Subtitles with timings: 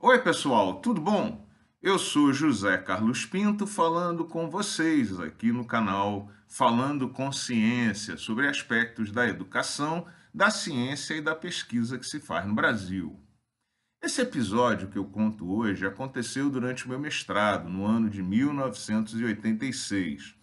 [0.00, 1.44] Oi, pessoal, tudo bom?
[1.82, 8.46] Eu sou José Carlos Pinto falando com vocês aqui no canal Falando com Ciência sobre
[8.46, 13.20] aspectos da educação, da ciência e da pesquisa que se faz no Brasil.
[14.00, 20.36] Esse episódio que eu conto hoje aconteceu durante o meu mestrado, no ano de 1986.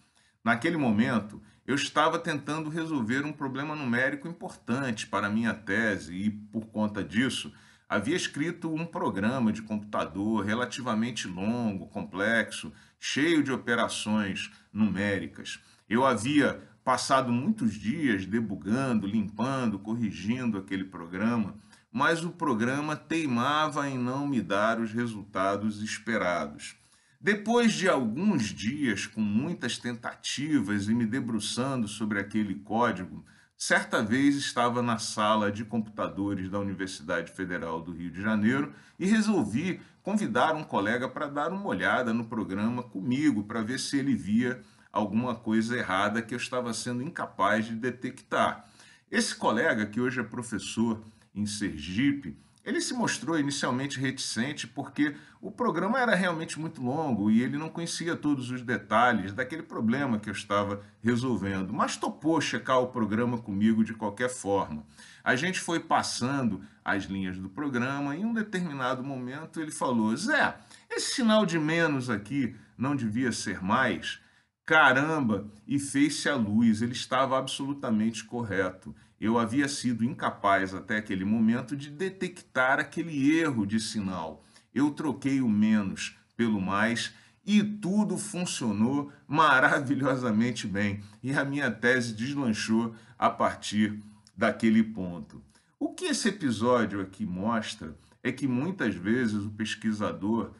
[0.44, 6.28] Naquele momento, eu estava tentando resolver um problema numérico importante para a minha tese e,
[6.28, 7.50] por conta disso,
[7.88, 15.60] havia escrito um programa de computador relativamente longo, complexo, cheio de operações numéricas.
[15.88, 21.56] Eu havia passado muitos dias debugando, limpando, corrigindo aquele programa,
[21.90, 26.76] mas o programa teimava em não me dar os resultados esperados.
[27.20, 33.24] Depois de alguns dias com muitas tentativas e me debruçando sobre aquele código,
[33.58, 39.06] Certa vez estava na sala de computadores da Universidade Federal do Rio de Janeiro e
[39.06, 44.14] resolvi convidar um colega para dar uma olhada no programa comigo, para ver se ele
[44.14, 44.60] via
[44.92, 48.68] alguma coisa errada que eu estava sendo incapaz de detectar.
[49.10, 51.02] Esse colega, que hoje é professor
[51.34, 57.40] em Sergipe, ele se mostrou inicialmente reticente porque o programa era realmente muito longo e
[57.40, 62.80] ele não conhecia todos os detalhes daquele problema que eu estava resolvendo, mas topou checar
[62.80, 64.84] o programa comigo de qualquer forma.
[65.22, 70.16] A gente foi passando as linhas do programa e em um determinado momento ele falou:
[70.16, 70.56] Zé,
[70.90, 74.20] esse sinal de menos aqui não devia ser mais?
[74.66, 75.46] Caramba!
[75.64, 78.92] E fez-se a luz, ele estava absolutamente correto.
[79.20, 84.44] Eu havia sido incapaz até aquele momento de detectar aquele erro de sinal.
[84.74, 87.14] Eu troquei o menos pelo mais
[87.46, 91.00] e tudo funcionou maravilhosamente bem.
[91.22, 94.02] E a minha tese deslanchou a partir
[94.36, 95.40] daquele ponto.
[95.78, 100.50] O que esse episódio aqui mostra é que muitas vezes o pesquisador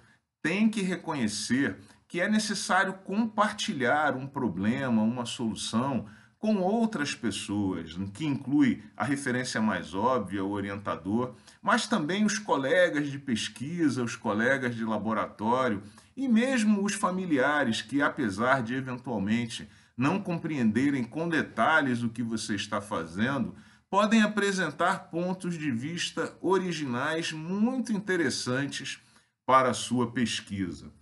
[0.40, 1.76] tem que reconhecer
[2.08, 6.06] que é necessário compartilhar um problema, uma solução
[6.38, 13.10] com outras pessoas, que inclui a referência mais óbvia, o orientador, mas também os colegas
[13.10, 15.82] de pesquisa, os colegas de laboratório
[16.16, 22.54] e mesmo os familiares que, apesar de eventualmente não compreenderem com detalhes o que você
[22.54, 23.54] está fazendo,
[23.88, 29.00] podem apresentar pontos de vista originais muito interessantes
[29.46, 30.92] para a sua pesquisa.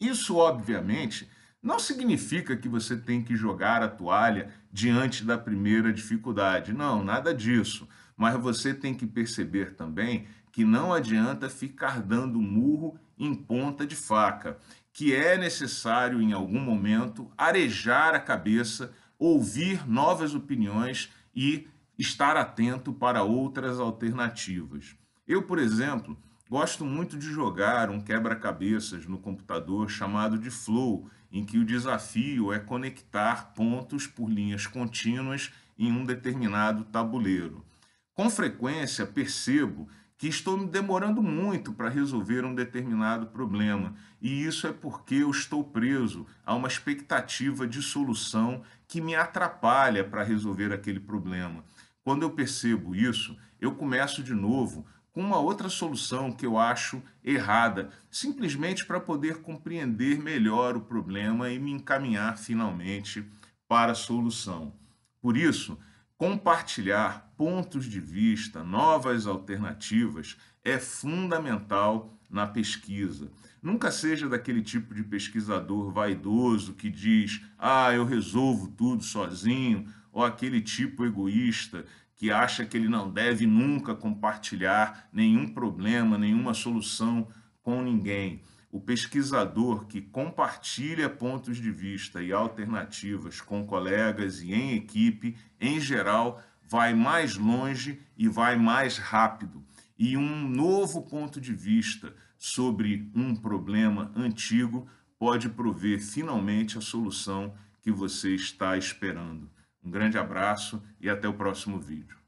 [0.00, 1.28] Isso, obviamente,
[1.62, 6.72] não significa que você tem que jogar a toalha diante da primeira dificuldade.
[6.72, 7.86] Não, nada disso.
[8.16, 13.94] Mas você tem que perceber também que não adianta ficar dando murro em ponta de
[13.94, 14.58] faca,
[14.92, 21.68] que é necessário, em algum momento, arejar a cabeça, ouvir novas opiniões e
[21.98, 24.96] estar atento para outras alternativas.
[25.28, 26.16] Eu, por exemplo,
[26.50, 32.52] Gosto muito de jogar um quebra-cabeças no computador chamado de Flow, em que o desafio
[32.52, 37.64] é conectar pontos por linhas contínuas em um determinado tabuleiro.
[38.12, 39.88] Com frequência percebo
[40.18, 45.30] que estou me demorando muito para resolver um determinado problema, e isso é porque eu
[45.30, 51.62] estou preso a uma expectativa de solução que me atrapalha para resolver aquele problema.
[52.02, 57.02] Quando eu percebo isso, eu começo de novo com uma outra solução que eu acho
[57.24, 63.24] errada, simplesmente para poder compreender melhor o problema e me encaminhar finalmente
[63.68, 64.72] para a solução.
[65.20, 65.78] Por isso,
[66.16, 73.30] compartilhar pontos de vista, novas alternativas é fundamental na pesquisa.
[73.62, 80.24] Nunca seja daquele tipo de pesquisador vaidoso que diz: "Ah, eu resolvo tudo sozinho", ou
[80.24, 81.84] aquele tipo egoísta
[82.20, 87.26] que acha que ele não deve nunca compartilhar nenhum problema, nenhuma solução
[87.62, 88.42] com ninguém.
[88.70, 95.80] O pesquisador que compartilha pontos de vista e alternativas com colegas e em equipe, em
[95.80, 99.64] geral, vai mais longe e vai mais rápido.
[99.98, 104.86] E um novo ponto de vista sobre um problema antigo
[105.18, 109.50] pode prover finalmente a solução que você está esperando.
[109.84, 112.19] Um grande abraço e até o próximo vídeo.